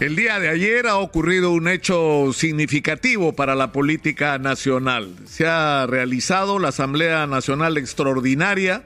El 0.00 0.16
día 0.16 0.40
de 0.40 0.48
ayer 0.48 0.88
ha 0.88 0.96
ocurrido 0.96 1.52
un 1.52 1.68
hecho 1.68 2.32
significativo 2.32 3.32
para 3.34 3.54
la 3.54 3.70
política 3.70 4.38
nacional. 4.38 5.14
Se 5.24 5.46
ha 5.46 5.86
realizado 5.86 6.58
la 6.58 6.70
Asamblea 6.70 7.28
Nacional 7.28 7.78
Extraordinaria 7.78 8.82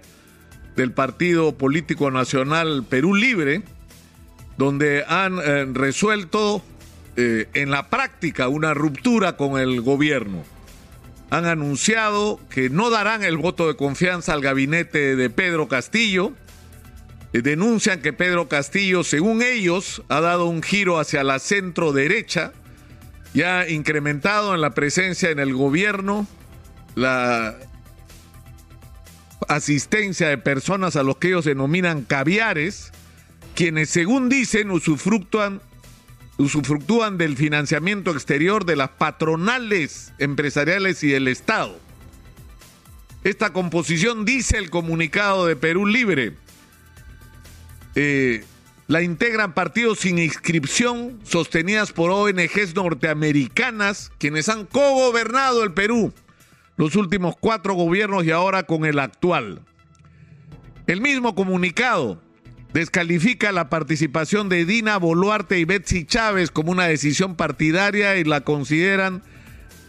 del 0.77 0.93
Partido 0.93 1.57
Político 1.57 2.11
Nacional 2.11 2.85
Perú 2.87 3.15
Libre, 3.15 3.63
donde 4.59 5.03
han 5.09 5.39
eh, 5.39 5.65
resuelto 5.73 6.63
eh, 7.17 7.49
en 7.55 7.71
la 7.71 7.89
práctica 7.89 8.49
una 8.49 8.75
ruptura 8.75 9.39
con 9.39 9.59
el 9.59 9.81
gobierno. 9.81 10.45
Han 11.31 11.47
anunciado 11.47 12.39
que 12.51 12.69
no 12.69 12.91
darán 12.91 13.25
el 13.25 13.39
voto 13.39 13.67
de 13.67 13.77
confianza 13.77 14.35
al 14.35 14.43
gabinete 14.43 15.17
de 15.17 15.31
Pedro 15.31 15.69
Castillo, 15.69 16.35
denuncian 17.33 18.01
que 18.01 18.13
Pedro 18.13 18.49
Castillo, 18.49 19.05
según 19.05 19.43
ellos, 19.43 20.03
ha 20.09 20.21
dado 20.21 20.47
un 20.47 20.63
giro 20.63 20.99
hacia 20.99 21.23
la 21.25 21.39
centro 21.39 21.93
derecha 21.93 22.53
y 23.35 23.43
ha 23.43 23.69
incrementado 23.69 24.55
en 24.55 24.61
la 24.61 24.71
presencia 24.71 25.31
en 25.31 25.39
el 25.39 25.53
gobierno 25.55 26.27
la 26.95 27.57
asistencia 29.49 30.29
de 30.29 30.39
personas 30.39 30.97
a 30.97 31.03
los 31.03 31.19
que 31.19 31.29
ellos 31.29 31.45
denominan 31.45 32.03
caviares, 32.03 32.93
quienes 33.55 33.91
según 33.91 34.29
dicen 34.29 34.71
usufructúan, 34.71 35.61
usufructúan 36.39 37.19
del 37.19 37.37
financiamiento 37.37 38.11
exterior 38.13 38.65
de 38.65 38.77
las 38.77 38.91
patronales 38.91 40.13
empresariales 40.19 41.05
y 41.05 41.09
del 41.09 41.29
Estado. 41.29 41.79
Esta 43.23 43.53
composición 43.53 44.25
dice 44.25 44.57
el 44.57 44.71
comunicado 44.71 45.47
de 45.47 45.57
Perú 45.57 45.87
Libre 45.87 46.35
eh, 48.01 48.45
la 48.87 49.03
integran 49.03 49.55
partidos 49.55 49.99
sin 49.99 50.21
inscripción 50.21 51.19
sostenidas 51.25 51.91
por 51.93 52.13
ONGs 52.13 52.77
norteamericanas, 52.77 54.13
quienes 54.19 54.49
han 54.49 54.67
cogobernado 54.67 55.65
el 55.65 55.73
Perú 55.73 56.13
los 56.77 56.95
últimos 56.95 57.35
cuatro 57.41 57.75
gobiernos 57.75 58.25
y 58.25 58.31
ahora 58.31 58.63
con 58.63 58.85
el 58.85 59.01
actual. 59.01 59.63
El 60.87 61.01
mismo 61.01 61.35
comunicado 61.35 62.23
descalifica 62.73 63.51
la 63.51 63.69
participación 63.69 64.49
de 64.49 64.65
Dina 64.65 64.97
Boluarte 64.97 65.59
y 65.59 65.65
Betsy 65.65 66.05
Chávez 66.05 66.53
como 66.53 66.71
una 66.71 66.85
decisión 66.85 67.35
partidaria 67.35 68.17
y 68.17 68.23
la 68.23 68.43
consideran 68.43 69.25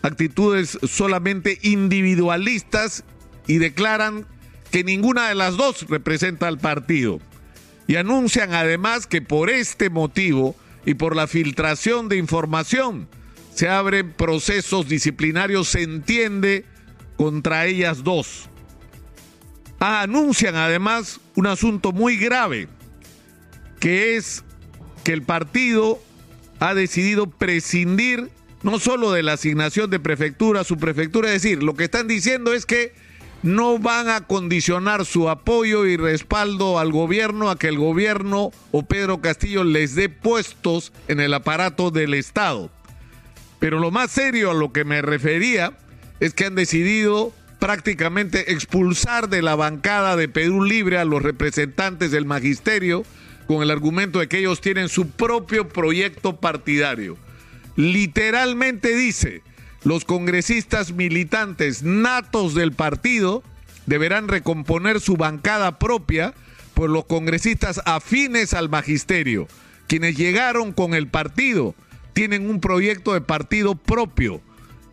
actitudes 0.02 0.80
solamente 0.82 1.60
individualistas 1.62 3.04
y 3.46 3.60
declaran 3.60 4.26
que 4.72 4.84
ninguna 4.84 5.30
de 5.30 5.36
las 5.36 5.58
dos 5.58 5.86
representa 5.90 6.48
al 6.48 6.58
partido 6.58 7.20
y 7.90 7.96
anuncian 7.96 8.54
además 8.54 9.08
que 9.08 9.20
por 9.20 9.50
este 9.50 9.90
motivo 9.90 10.56
y 10.86 10.94
por 10.94 11.16
la 11.16 11.26
filtración 11.26 12.08
de 12.08 12.18
información 12.18 13.08
se 13.52 13.68
abren 13.68 14.14
procesos 14.14 14.88
disciplinarios, 14.88 15.70
se 15.70 15.82
entiende, 15.82 16.66
contra 17.18 17.66
ellas 17.66 18.04
dos. 18.04 18.48
Ah, 19.80 20.02
anuncian 20.02 20.56
además 20.56 21.20
un 21.34 21.48
asunto 21.48 21.92
muy 21.92 22.18
grave, 22.18 22.68
que 23.80 24.18
es 24.18 24.44
que 25.04 25.12
el 25.12 25.24
partido 25.24 26.00
ha 26.60 26.76
decidido 26.76 27.26
prescindir 27.26 28.30
no 28.62 28.78
solo 28.78 29.12
de 29.12 29.24
la 29.24 29.34
asignación 29.34 29.90
de 29.90 30.00
prefectura, 30.00 30.64
su 30.64 30.78
prefectura, 30.78 31.30
es 31.30 31.42
decir, 31.42 31.64
lo 31.64 31.74
que 31.74 31.86
están 31.86 32.08
diciendo 32.08 32.54
es 32.54 32.68
que 32.68 32.94
no 33.44 33.80
van 33.80 34.10
a 34.10 34.22
condicionar 34.22 35.06
su 35.06 35.30
apoyo 35.30 35.86
y 35.86 35.98
respaldo 35.98 36.80
al 36.80 36.92
gobierno 36.92 37.50
a 37.50 37.58
que 37.58 37.68
el 37.68 37.78
gobierno 37.78 38.52
o 38.72 38.86
Pedro 38.86 39.22
Castillo 39.22 39.64
les 39.64 39.96
dé 39.96 40.10
puestos 40.10 40.92
en 41.08 41.20
el 41.20 41.34
aparato 41.34 41.92
del 41.92 42.14
Estado. 42.14 42.70
Pero 43.60 43.80
lo 43.80 43.92
más 43.92 44.12
serio 44.12 44.52
a 44.52 44.54
lo 44.54 44.72
que 44.72 44.86
me 44.86 45.02
refería 45.02 45.74
es 46.20 46.34
que 46.34 46.46
han 46.46 46.56
decidido 46.56 47.34
prácticamente 47.60 48.54
expulsar 48.54 49.30
de 49.30 49.42
la 49.42 49.56
bancada 49.56 50.16
de 50.16 50.30
Perú 50.30 50.64
Libre 50.64 50.98
a 50.98 51.06
los 51.06 51.22
representantes 51.22 52.12
del 52.12 52.26
magisterio 52.26 53.04
con 53.48 53.62
el 53.62 53.72
argumento 53.72 54.20
de 54.20 54.28
que 54.28 54.40
ellos 54.40 54.62
tienen 54.62 54.90
su 54.90 55.10
propio 55.10 55.68
proyecto 55.68 56.40
partidario. 56.40 57.18
Literalmente 57.76 58.96
dice, 58.96 59.42
los 59.84 60.06
congresistas 60.06 60.92
militantes 60.92 61.84
natos 61.84 62.54
del 62.54 62.74
partido 62.74 63.44
deberán 63.86 64.28
recomponer 64.28 65.00
su 65.00 65.16
bancada 65.16 65.80
propia 65.80 66.34
por 66.74 66.90
los 66.90 67.06
congresistas 67.06 67.82
afines 67.86 68.54
al 68.54 68.70
magisterio. 68.70 69.48
Quienes 69.88 70.16
llegaron 70.16 70.72
con 70.74 70.94
el 70.94 71.08
partido 71.08 71.76
tienen 72.14 72.50
un 72.50 72.60
proyecto 72.60 73.14
de 73.14 73.22
partido 73.22 73.76
propio. 73.76 74.42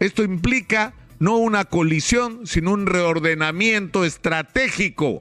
Esto 0.00 0.22
implica 0.22 0.94
no 1.19 1.36
una 1.36 1.64
colisión, 1.64 2.46
sino 2.46 2.72
un 2.72 2.86
reordenamiento 2.86 4.04
estratégico. 4.04 5.20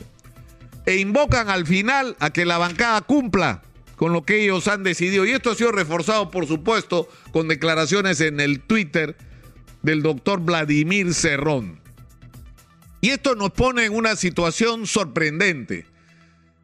E 0.85 0.97
invocan 0.97 1.49
al 1.49 1.65
final 1.65 2.15
a 2.19 2.29
que 2.29 2.45
la 2.45 2.57
bancada 2.57 3.01
cumpla 3.01 3.63
con 3.95 4.13
lo 4.13 4.23
que 4.23 4.43
ellos 4.43 4.67
han 4.67 4.83
decidido. 4.83 5.25
Y 5.25 5.31
esto 5.31 5.51
ha 5.51 5.55
sido 5.55 5.71
reforzado, 5.71 6.31
por 6.31 6.47
supuesto, 6.47 7.07
con 7.31 7.47
declaraciones 7.47 8.21
en 8.21 8.39
el 8.39 8.59
Twitter 8.59 9.15
del 9.85 10.01
doctor 10.01 10.41
Vladimir 10.41 11.13
Cerrón. 11.13 11.79
Y 13.01 13.12
esto 13.12 13.35
nos 13.35 13.51
pone 13.51 13.85
en 13.85 13.94
una 13.94 14.16
situación 14.16 14.88
sorprendente, 14.88 15.85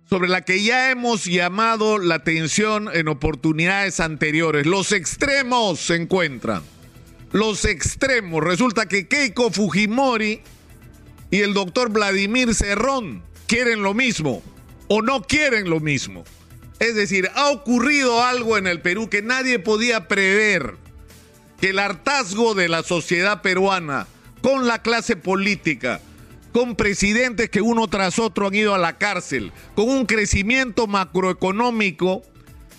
sobre 0.10 0.28
la 0.28 0.42
que 0.42 0.64
ya 0.64 0.90
hemos 0.90 1.26
llamado 1.26 2.00
la 2.00 2.16
atención 2.16 2.90
en 2.92 3.08
oportunidades 3.08 4.00
anteriores. 4.00 4.66
Los 4.66 4.92
extremos 4.92 5.80
se 5.80 5.96
encuentran. 5.96 6.64
Los 7.32 7.64
extremos. 7.64 8.44
Resulta 8.44 8.88
que 8.88 9.08
Keiko 9.08 9.52
Fujimori 9.52 10.42
y 11.30 11.42
el 11.42 11.54
doctor 11.54 11.92
Vladimir 11.92 12.54
Cerrón 12.56 13.24
quieren 13.48 13.84
lo 13.84 13.94
mismo 13.94 14.44
o 14.88 15.02
no 15.02 15.22
quieren 15.22 15.70
lo 15.70 15.80
mismo. 15.80 16.26
Es 16.80 16.96
decir, 16.96 17.30
ha 17.36 17.52
ocurrido 17.52 18.24
algo 18.26 18.58
en 18.58 18.66
el 18.66 18.82
Perú 18.82 19.10
que 19.10 19.22
nadie 19.22 19.60
podía 19.60 20.08
prever 20.08 20.81
que 21.62 21.70
el 21.70 21.80
hartazgo 21.80 22.56
de 22.56 22.68
la 22.68 22.82
sociedad 22.82 23.44
peruana 23.44 24.08
con 24.42 24.68
la 24.68 24.82
clase 24.82 25.16
política, 25.16 26.02
con 26.52 26.76
presidentes 26.76 27.52
que 27.52 27.62
uno 27.62 27.88
tras 27.88 28.18
otro 28.18 28.48
han 28.48 28.56
ido 28.56 28.74
a 28.74 28.80
la 28.80 28.98
cárcel, 28.98 29.52
con 29.76 29.88
un 29.88 30.08
crecimiento 30.08 30.88
macroeconómico 30.88 32.24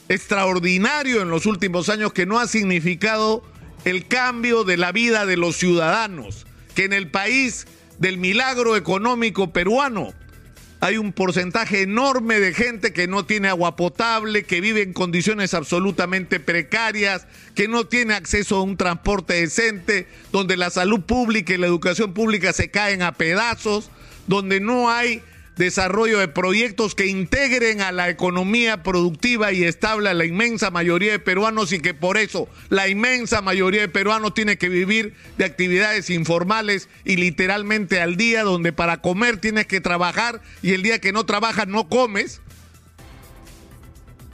extraordinario 0.09 1.23
en 1.23 1.31
los 1.31 1.47
últimos 1.47 1.89
años 1.89 2.13
que 2.13 2.27
no 2.27 2.41
ha 2.41 2.49
significado 2.49 3.45
el 3.85 4.09
cambio 4.09 4.65
de 4.65 4.77
la 4.77 4.91
vida 4.91 5.27
de 5.27 5.37
los 5.37 5.57
ciudadanos, 5.57 6.45
que 6.75 6.85
en 6.85 6.93
el 6.93 7.09
país 7.09 7.69
del 8.01 8.19
milagro 8.19 8.77
económico 8.77 9.53
peruano 9.53 10.13
hay 10.83 10.99
un 10.99 11.13
porcentaje 11.13 11.83
enorme 11.83 12.41
de 12.41 12.53
gente 12.53 12.93
que 12.93 13.07
no 13.07 13.25
tiene 13.25 13.47
agua 13.47 13.77
potable, 13.77 14.43
que 14.43 14.61
vive 14.61 14.83
en 14.83 14.93
condiciones 14.93 15.55
absolutamente 15.55 16.41
precarias, 16.41 17.29
que 17.55 17.69
no 17.69 17.85
tiene 17.85 18.15
acceso 18.15 18.57
a 18.57 18.63
un 18.63 18.77
transporte 18.77 19.35
decente, 19.35 20.09
donde 20.33 20.57
la 20.57 20.71
salud 20.71 21.03
pública 21.03 21.55
y 21.55 21.59
la 21.59 21.69
educación 21.69 22.13
pública 22.13 22.53
se 22.53 22.73
caen 22.73 23.03
a 23.03 23.13
pedazos, 23.13 23.93
donde 24.27 24.59
no 24.59 24.91
hay 24.91 25.23
desarrollo 25.57 26.19
de 26.19 26.29
proyectos 26.29 26.95
que 26.95 27.07
integren 27.07 27.83
a 27.83 27.93
la 27.93 28.09
economía 28.09 28.83
productiva 28.83 29.53
y 29.53 29.65
estable 29.65 30.09
a 30.09 30.15
la 30.15 30.25
inmensa 30.25 30.71
mayoría 30.71 31.13
de 31.13 31.19
peruanos 31.19 31.73
y 31.73 31.81
que 31.81 31.95
por 31.95 32.17
eso 32.17 32.49
la 32.71 32.89
inmensa 32.89 33.43
mayoría 33.43 33.83
de 33.83 33.89
peruanos 33.89 34.35
tiene 34.35 34.57
que 34.57 34.69
vivir 34.69 35.15
de 35.37 35.45
actividades 35.45 36.11
informales 36.11 36.89
y 37.05 37.17
literalmente 37.17 38.01
al 38.01 38.17
día 38.17 38.45
donde 38.45 38.73
para 38.73 39.03
comer 39.03 39.37
tienes 39.37 39.67
que 39.67 39.81
trabajar 39.81 40.41
y 40.63 40.73
el 40.73 40.83
día 40.83 41.01
que 41.01 41.13
no 41.13 41.27
trabajas 41.27 41.69
no 41.69 41.89
comes 41.89 42.41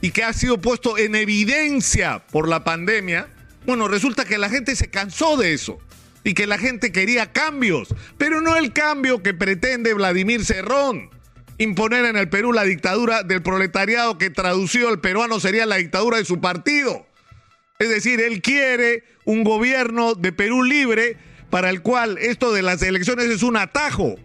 y 0.01 0.11
que 0.11 0.23
ha 0.23 0.31
sido 0.33 0.61
puesto 0.61 0.97
en 0.97 1.15
evidencia 1.15 2.25
por 2.31 2.47
la 2.47 2.63
pandemia, 2.63 3.27
bueno, 3.65 3.89
resulta 3.89 4.23
que 4.23 4.37
la 4.37 4.49
gente 4.49 4.75
se 4.77 4.89
cansó 4.89 5.35
de 5.35 5.53
eso 5.53 5.79
y 6.23 6.33
que 6.33 6.47
la 6.47 6.57
gente 6.57 6.91
quería 6.91 7.31
cambios, 7.31 7.89
pero 8.17 8.41
no 8.41 8.55
el 8.55 8.73
cambio 8.73 9.21
que 9.21 9.33
pretende 9.33 9.93
Vladimir 9.93 10.45
Cerrón. 10.45 11.09
Imponer 11.59 12.05
en 12.05 12.15
el 12.15 12.29
Perú 12.29 12.53
la 12.53 12.63
dictadura 12.63 13.23
del 13.23 13.43
proletariado 13.43 14.17
que 14.17 14.29
traducido 14.29 14.87
al 14.87 15.01
peruano 15.01 15.41
sería 15.41 15.65
la 15.65 15.75
dictadura 15.75 16.17
de 16.17 16.23
su 16.23 16.39
partido. 16.39 17.05
Es 17.79 17.89
decir, 17.89 18.21
él 18.21 18.41
quiere 18.41 19.03
un 19.25 19.43
gobierno 19.43 20.15
de 20.15 20.31
Perú 20.31 20.63
libre 20.63 21.17
para 21.49 21.69
el 21.69 21.81
cual 21.81 22.17
esto 22.17 22.53
de 22.53 22.61
las 22.61 22.81
elecciones 22.81 23.25
es 23.25 23.43
un 23.43 23.57
atajo. 23.57 24.15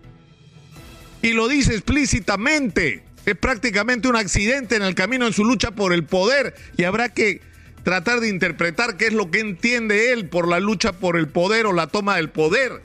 Y 1.22 1.32
lo 1.32 1.48
dice 1.48 1.72
explícitamente. 1.72 3.02
Es 3.26 3.34
prácticamente 3.34 4.06
un 4.06 4.14
accidente 4.14 4.76
en 4.76 4.82
el 4.82 4.94
camino 4.94 5.26
en 5.26 5.32
su 5.32 5.44
lucha 5.44 5.72
por 5.72 5.92
el 5.92 6.04
poder 6.04 6.54
y 6.76 6.84
habrá 6.84 7.08
que 7.08 7.40
tratar 7.82 8.20
de 8.20 8.28
interpretar 8.28 8.96
qué 8.96 9.08
es 9.08 9.12
lo 9.12 9.32
que 9.32 9.40
entiende 9.40 10.12
él 10.12 10.28
por 10.28 10.46
la 10.46 10.60
lucha 10.60 10.92
por 10.92 11.16
el 11.16 11.26
poder 11.26 11.66
o 11.66 11.72
la 11.72 11.88
toma 11.88 12.14
del 12.14 12.30
poder. 12.30 12.80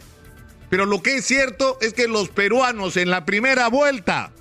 Pero 0.72 0.88
lo 0.88 1.04
que 1.04 1.18
es 1.18 1.25
cierto 1.25 1.78
es 1.81 1.94
que 1.94 2.07
los 2.07 2.30
peruanos 2.30 2.98
en 2.98 3.12
la 3.12 3.25
primera 3.25 3.68
vuelta 3.68 4.31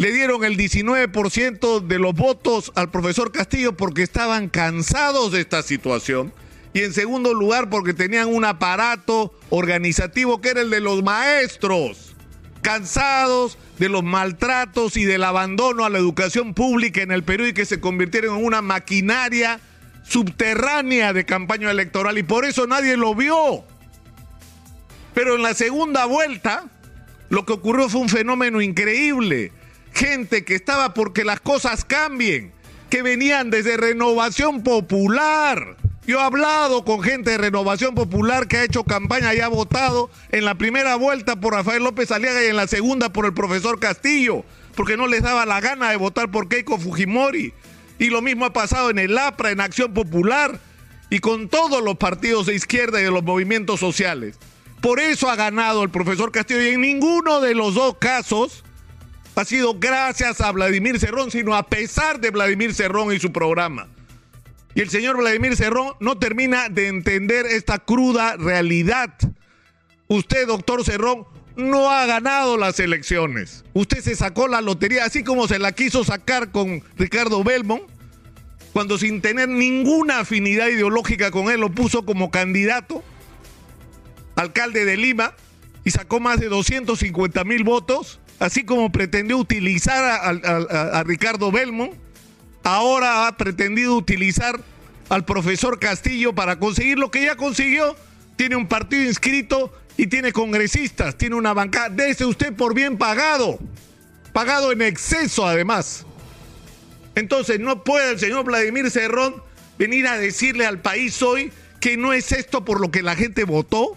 le 0.00 0.12
dieron 0.12 0.44
el 0.44 0.56
19% 0.56 1.86
de 1.86 1.98
los 1.98 2.14
votos 2.14 2.72
al 2.74 2.90
profesor 2.90 3.32
Castillo 3.32 3.76
porque 3.76 4.02
estaban 4.02 4.48
cansados 4.48 5.30
de 5.30 5.42
esta 5.42 5.62
situación. 5.62 6.32
Y 6.72 6.80
en 6.80 6.94
segundo 6.94 7.34
lugar 7.34 7.68
porque 7.68 7.92
tenían 7.92 8.28
un 8.28 8.46
aparato 8.46 9.34
organizativo 9.50 10.40
que 10.40 10.48
era 10.48 10.62
el 10.62 10.70
de 10.70 10.80
los 10.80 11.02
maestros, 11.02 12.14
cansados 12.62 13.58
de 13.78 13.90
los 13.90 14.02
maltratos 14.02 14.96
y 14.96 15.04
del 15.04 15.22
abandono 15.22 15.84
a 15.84 15.90
la 15.90 15.98
educación 15.98 16.54
pública 16.54 17.02
en 17.02 17.12
el 17.12 17.22
Perú 17.22 17.44
y 17.44 17.52
que 17.52 17.66
se 17.66 17.78
convirtieron 17.78 18.38
en 18.38 18.46
una 18.46 18.62
maquinaria 18.62 19.60
subterránea 20.02 21.12
de 21.12 21.26
campaña 21.26 21.70
electoral 21.70 22.16
y 22.16 22.22
por 22.22 22.46
eso 22.46 22.66
nadie 22.66 22.96
lo 22.96 23.14
vio. 23.14 23.64
Pero 25.12 25.34
en 25.34 25.42
la 25.42 25.52
segunda 25.52 26.06
vuelta, 26.06 26.70
lo 27.28 27.44
que 27.44 27.52
ocurrió 27.52 27.90
fue 27.90 28.00
un 28.00 28.08
fenómeno 28.08 28.62
increíble. 28.62 29.52
Gente 30.00 30.46
que 30.46 30.54
estaba 30.54 30.94
porque 30.94 31.26
las 31.26 31.40
cosas 31.40 31.84
cambien, 31.84 32.52
que 32.88 33.02
venían 33.02 33.50
desde 33.50 33.76
Renovación 33.76 34.62
Popular. 34.62 35.76
Yo 36.06 36.18
he 36.18 36.22
hablado 36.22 36.86
con 36.86 37.02
gente 37.02 37.32
de 37.32 37.36
Renovación 37.36 37.94
Popular 37.94 38.48
que 38.48 38.56
ha 38.56 38.64
hecho 38.64 38.84
campaña 38.84 39.34
y 39.34 39.40
ha 39.40 39.48
votado 39.48 40.08
en 40.30 40.46
la 40.46 40.54
primera 40.54 40.96
vuelta 40.96 41.38
por 41.38 41.52
Rafael 41.52 41.84
López 41.84 42.10
Aliaga 42.12 42.42
y 42.42 42.46
en 42.46 42.56
la 42.56 42.66
segunda 42.66 43.12
por 43.12 43.26
el 43.26 43.34
profesor 43.34 43.78
Castillo, 43.78 44.42
porque 44.74 44.96
no 44.96 45.06
les 45.06 45.22
daba 45.22 45.44
la 45.44 45.60
gana 45.60 45.90
de 45.90 45.98
votar 45.98 46.30
por 46.30 46.48
Keiko 46.48 46.78
Fujimori. 46.78 47.52
Y 47.98 48.06
lo 48.06 48.22
mismo 48.22 48.46
ha 48.46 48.54
pasado 48.54 48.88
en 48.88 48.98
el 48.98 49.18
APRA, 49.18 49.50
en 49.50 49.60
Acción 49.60 49.92
Popular 49.92 50.58
y 51.10 51.18
con 51.18 51.50
todos 51.50 51.84
los 51.84 51.98
partidos 51.98 52.46
de 52.46 52.54
izquierda 52.54 53.02
y 53.02 53.04
de 53.04 53.10
los 53.10 53.22
movimientos 53.22 53.78
sociales. 53.78 54.38
Por 54.80 54.98
eso 54.98 55.28
ha 55.28 55.36
ganado 55.36 55.82
el 55.82 55.90
profesor 55.90 56.32
Castillo 56.32 56.62
y 56.62 56.68
en 56.68 56.80
ninguno 56.80 57.42
de 57.42 57.54
los 57.54 57.74
dos 57.74 57.98
casos 57.98 58.64
ha 59.40 59.44
sido 59.44 59.78
gracias 59.78 60.40
a 60.40 60.52
Vladimir 60.52 60.98
Cerrón, 60.98 61.30
sino 61.30 61.54
a 61.54 61.66
pesar 61.66 62.20
de 62.20 62.30
Vladimir 62.30 62.74
Cerrón 62.74 63.12
y 63.12 63.18
su 63.18 63.32
programa. 63.32 63.88
Y 64.74 64.82
el 64.82 64.90
señor 64.90 65.16
Vladimir 65.16 65.56
Cerrón 65.56 65.94
no 65.98 66.18
termina 66.18 66.68
de 66.68 66.88
entender 66.88 67.46
esta 67.46 67.78
cruda 67.78 68.36
realidad. 68.36 69.14
Usted, 70.08 70.46
doctor 70.46 70.84
Cerrón, 70.84 71.24
no 71.56 71.90
ha 71.90 72.04
ganado 72.06 72.56
las 72.56 72.78
elecciones. 72.80 73.64
Usted 73.72 74.00
se 74.00 74.14
sacó 74.14 74.46
la 74.46 74.60
lotería, 74.60 75.04
así 75.04 75.24
como 75.24 75.48
se 75.48 75.58
la 75.58 75.72
quiso 75.72 76.04
sacar 76.04 76.52
con 76.52 76.82
Ricardo 76.96 77.42
Belmont, 77.42 77.84
cuando 78.72 78.98
sin 78.98 79.20
tener 79.20 79.48
ninguna 79.48 80.20
afinidad 80.20 80.68
ideológica 80.68 81.30
con 81.30 81.50
él 81.50 81.60
lo 81.60 81.70
puso 81.70 82.04
como 82.04 82.30
candidato, 82.30 83.02
alcalde 84.36 84.84
de 84.84 84.96
Lima, 84.96 85.34
y 85.84 85.90
sacó 85.90 86.20
más 86.20 86.38
de 86.40 86.48
250 86.48 87.42
mil 87.44 87.64
votos, 87.64 88.19
así 88.40 88.64
como 88.64 88.90
pretendió 88.90 89.38
utilizar 89.38 90.02
a, 90.02 91.02
Ricardo 91.04 91.52
Belmont, 91.52 91.92
ahora 92.64 93.28
ha 93.28 93.36
pretendido 93.36 93.94
utilizar 93.94 94.60
al 95.08 95.24
profesor 95.24 95.78
Castillo 95.78 96.34
para 96.34 96.58
conseguir 96.58 96.98
lo 96.98 97.10
que 97.10 97.22
ya 97.22 97.36
consiguió. 97.36 97.94
Tiene 98.36 98.56
un 98.56 98.66
partido 98.66 99.04
inscrito 99.04 99.72
y 99.96 100.06
tiene 100.06 100.32
congresistas, 100.32 101.16
tiene 101.16 101.36
una 101.36 101.52
bancada. 101.52 101.90
Dese 101.90 102.24
usted 102.24 102.54
por 102.54 102.74
bien 102.74 102.96
pagado, 102.96 103.58
pagado 104.32 104.72
en 104.72 104.82
exceso 104.82 105.46
además. 105.46 106.06
Entonces 107.14 107.60
no 107.60 107.84
puede 107.84 108.12
el 108.12 108.18
señor 108.18 108.44
Vladimir 108.44 108.90
Cerrón 108.90 109.42
venir 109.78 110.06
a 110.06 110.16
decirle 110.16 110.64
al 110.64 110.80
país 110.80 111.20
hoy 111.20 111.52
que 111.80 111.96
no 111.96 112.12
es 112.14 112.32
esto 112.32 112.64
por 112.64 112.80
lo 112.80 112.90
que 112.90 113.02
la 113.02 113.16
gente 113.16 113.44
votó. 113.44 113.96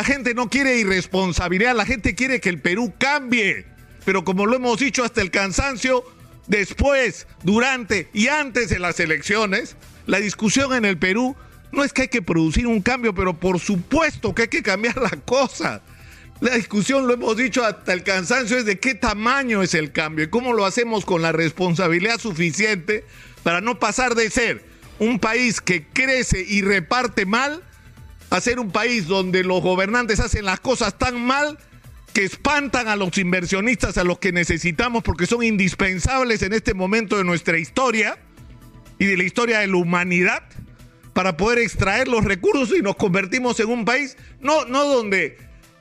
La 0.00 0.04
gente 0.04 0.32
no 0.32 0.48
quiere 0.48 0.78
irresponsabilidad, 0.78 1.76
la 1.76 1.84
gente 1.84 2.14
quiere 2.14 2.40
que 2.40 2.48
el 2.48 2.58
Perú 2.58 2.94
cambie. 2.96 3.66
Pero 4.06 4.24
como 4.24 4.46
lo 4.46 4.56
hemos 4.56 4.78
dicho 4.78 5.04
hasta 5.04 5.20
el 5.20 5.30
cansancio, 5.30 6.02
después, 6.46 7.26
durante 7.42 8.08
y 8.14 8.28
antes 8.28 8.70
de 8.70 8.78
las 8.78 8.98
elecciones, 8.98 9.76
la 10.06 10.18
discusión 10.18 10.72
en 10.72 10.86
el 10.86 10.96
Perú 10.96 11.36
no 11.70 11.84
es 11.84 11.92
que 11.92 12.00
hay 12.00 12.08
que 12.08 12.22
producir 12.22 12.66
un 12.66 12.80
cambio, 12.80 13.14
pero 13.14 13.38
por 13.38 13.58
supuesto 13.60 14.34
que 14.34 14.44
hay 14.44 14.48
que 14.48 14.62
cambiar 14.62 14.96
la 14.96 15.10
cosa. 15.10 15.82
La 16.40 16.54
discusión, 16.54 17.06
lo 17.06 17.12
hemos 17.12 17.36
dicho 17.36 17.62
hasta 17.62 17.92
el 17.92 18.02
cansancio, 18.02 18.56
es 18.56 18.64
de 18.64 18.78
qué 18.78 18.94
tamaño 18.94 19.62
es 19.62 19.74
el 19.74 19.92
cambio 19.92 20.24
y 20.24 20.30
cómo 20.30 20.54
lo 20.54 20.64
hacemos 20.64 21.04
con 21.04 21.20
la 21.20 21.32
responsabilidad 21.32 22.18
suficiente 22.18 23.04
para 23.42 23.60
no 23.60 23.78
pasar 23.78 24.14
de 24.14 24.30
ser 24.30 24.64
un 24.98 25.18
país 25.18 25.60
que 25.60 25.86
crece 25.88 26.42
y 26.42 26.62
reparte 26.62 27.26
mal 27.26 27.62
a 28.30 28.40
ser 28.40 28.60
un 28.60 28.70
país 28.70 29.06
donde 29.06 29.44
los 29.44 29.60
gobernantes 29.60 30.20
hacen 30.20 30.44
las 30.44 30.60
cosas 30.60 30.96
tan 30.96 31.20
mal 31.20 31.58
que 32.12 32.24
espantan 32.24 32.88
a 32.88 32.96
los 32.96 33.18
inversionistas 33.18 33.98
a 33.98 34.04
los 34.04 34.18
que 34.18 34.32
necesitamos 34.32 35.02
porque 35.02 35.26
son 35.26 35.42
indispensables 35.42 36.42
en 36.42 36.52
este 36.52 36.74
momento 36.74 37.16
de 37.16 37.24
nuestra 37.24 37.58
historia 37.58 38.18
y 38.98 39.06
de 39.06 39.16
la 39.16 39.24
historia 39.24 39.60
de 39.60 39.66
la 39.66 39.76
humanidad 39.76 40.42
para 41.12 41.36
poder 41.36 41.58
extraer 41.58 42.08
los 42.08 42.24
recursos 42.24 42.76
y 42.76 42.82
nos 42.82 42.96
convertimos 42.96 43.58
en 43.60 43.68
un 43.68 43.84
país 43.84 44.16
no, 44.40 44.64
no 44.64 44.84
donde 44.84 45.38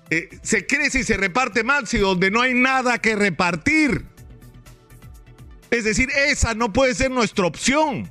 eh, 0.09 0.29
se 0.41 0.65
crece 0.65 0.99
y 0.99 1.03
se 1.03 1.17
reparte 1.17 1.63
mal, 1.63 1.87
sino 1.87 2.07
donde 2.09 2.31
no 2.31 2.41
hay 2.41 2.53
nada 2.53 2.97
que 2.99 3.15
repartir. 3.15 4.05
Es 5.69 5.83
decir, 5.83 6.09
esa 6.27 6.55
no 6.55 6.73
puede 6.73 6.95
ser 6.95 7.11
nuestra 7.11 7.45
opción. 7.45 8.09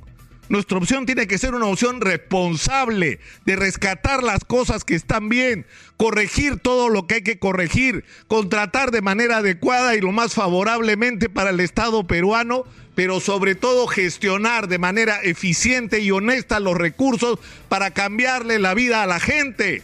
Nuestra 0.49 0.79
opción 0.79 1.05
tiene 1.05 1.27
que 1.27 1.37
ser 1.37 1.53
una 1.53 1.67
opción 1.67 2.01
responsable 2.01 3.19
de 3.45 3.55
rescatar 3.55 4.23
las 4.23 4.43
cosas 4.43 4.83
que 4.83 4.95
están 4.95 5.29
bien, 5.29 5.67
corregir 5.95 6.57
todo 6.57 6.89
lo 6.89 7.05
que 7.05 7.15
hay 7.15 7.21
que 7.21 7.37
corregir, 7.37 8.03
contratar 8.27 8.89
de 8.89 9.03
manera 9.03 9.37
adecuada 9.37 9.95
y 9.95 10.01
lo 10.01 10.11
más 10.11 10.33
favorablemente 10.33 11.29
para 11.29 11.51
el 11.51 11.59
Estado 11.59 12.07
peruano, 12.07 12.65
pero 12.95 13.19
sobre 13.19 13.53
todo 13.53 13.85
gestionar 13.85 14.67
de 14.67 14.79
manera 14.79 15.21
eficiente 15.21 15.99
y 15.99 16.09
honesta 16.09 16.59
los 16.59 16.75
recursos 16.75 17.37
para 17.67 17.91
cambiarle 17.91 18.57
la 18.57 18.73
vida 18.73 19.03
a 19.03 19.07
la 19.07 19.19
gente. 19.19 19.83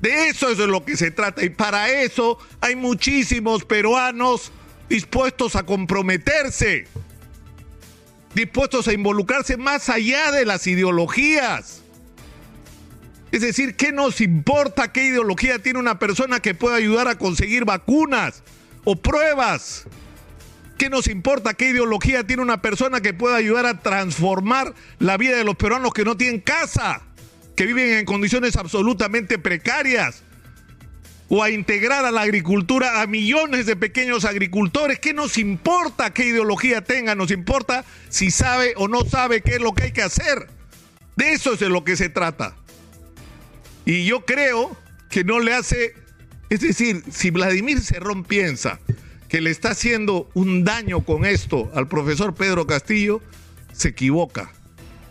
De 0.00 0.28
eso 0.28 0.48
es 0.48 0.58
de 0.58 0.68
lo 0.68 0.84
que 0.84 0.96
se 0.96 1.10
trata 1.10 1.44
y 1.44 1.50
para 1.50 1.90
eso 1.90 2.38
hay 2.60 2.76
muchísimos 2.76 3.64
peruanos 3.64 4.52
dispuestos 4.88 5.56
a 5.56 5.64
comprometerse 5.64 6.86
dispuestos 8.34 8.88
a 8.88 8.92
involucrarse 8.92 9.56
más 9.56 9.88
allá 9.88 10.30
de 10.30 10.44
las 10.44 10.66
ideologías. 10.66 11.82
Es 13.30 13.40
decir, 13.40 13.76
¿qué 13.76 13.92
nos 13.92 14.20
importa 14.20 14.92
qué 14.92 15.06
ideología 15.06 15.58
tiene 15.58 15.78
una 15.78 15.98
persona 15.98 16.40
que 16.40 16.54
pueda 16.54 16.76
ayudar 16.76 17.08
a 17.08 17.16
conseguir 17.16 17.64
vacunas 17.64 18.42
o 18.84 18.96
pruebas? 18.96 19.84
¿Qué 20.76 20.90
nos 20.90 21.06
importa 21.06 21.54
qué 21.54 21.70
ideología 21.70 22.26
tiene 22.26 22.42
una 22.42 22.60
persona 22.60 23.00
que 23.00 23.14
pueda 23.14 23.36
ayudar 23.36 23.66
a 23.66 23.80
transformar 23.80 24.74
la 24.98 25.16
vida 25.16 25.36
de 25.36 25.44
los 25.44 25.56
peruanos 25.56 25.94
que 25.94 26.04
no 26.04 26.16
tienen 26.16 26.40
casa, 26.40 27.02
que 27.56 27.66
viven 27.66 27.98
en 27.98 28.04
condiciones 28.04 28.56
absolutamente 28.56 29.38
precarias? 29.38 30.24
O 31.34 31.42
a 31.42 31.48
integrar 31.48 32.04
a 32.04 32.10
la 32.10 32.20
agricultura 32.20 33.00
a 33.00 33.06
millones 33.06 33.64
de 33.64 33.74
pequeños 33.74 34.26
agricultores. 34.26 34.98
¿Qué 34.98 35.14
nos 35.14 35.38
importa 35.38 36.12
qué 36.12 36.26
ideología 36.26 36.84
tenga? 36.84 37.14
Nos 37.14 37.30
importa 37.30 37.86
si 38.10 38.30
sabe 38.30 38.74
o 38.76 38.86
no 38.86 39.06
sabe 39.06 39.40
qué 39.40 39.52
es 39.52 39.60
lo 39.62 39.72
que 39.72 39.84
hay 39.84 39.92
que 39.92 40.02
hacer. 40.02 40.50
De 41.16 41.32
eso 41.32 41.54
es 41.54 41.60
de 41.60 41.70
lo 41.70 41.84
que 41.84 41.96
se 41.96 42.10
trata. 42.10 42.54
Y 43.86 44.04
yo 44.04 44.26
creo 44.26 44.76
que 45.08 45.24
no 45.24 45.40
le 45.40 45.54
hace, 45.54 45.94
es 46.50 46.60
decir, 46.60 47.02
si 47.10 47.30
Vladimir 47.30 47.80
Cerrón 47.80 48.24
piensa 48.24 48.78
que 49.30 49.40
le 49.40 49.48
está 49.48 49.70
haciendo 49.70 50.28
un 50.34 50.64
daño 50.64 51.02
con 51.02 51.24
esto 51.24 51.72
al 51.74 51.88
profesor 51.88 52.34
Pedro 52.34 52.66
Castillo, 52.66 53.22
se 53.72 53.88
equivoca, 53.88 54.52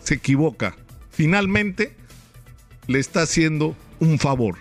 se 0.04 0.14
equivoca. 0.14 0.76
Finalmente 1.10 1.96
le 2.86 3.00
está 3.00 3.22
haciendo 3.22 3.76
un 3.98 4.20
favor. 4.20 4.56